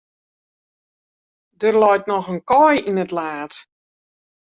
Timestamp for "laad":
3.17-3.53